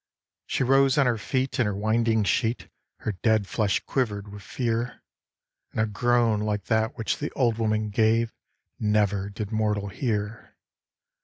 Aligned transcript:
She 0.47 0.63
rose 0.63 0.97
on 0.97 1.05
her 1.05 1.19
feet 1.19 1.59
in 1.59 1.67
her 1.67 1.75
winding 1.75 2.23
sheet, 2.23 2.69
Her 3.01 3.11
dead 3.21 3.45
flesh 3.45 3.79
quiver'd 3.81 4.29
with 4.29 4.41
fear, 4.41 5.03
And 5.73 5.79
a 5.79 5.85
groan 5.85 6.39
like 6.39 6.63
that 6.63 6.97
which 6.97 7.19
the 7.19 7.29
Old 7.33 7.59
Woman 7.59 7.91
gave 7.91 8.33
Never 8.79 9.29
did 9.29 9.51
mortal 9.51 9.89
hear. 9.89 10.55